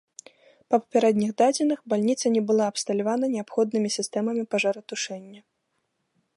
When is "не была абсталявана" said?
2.37-3.25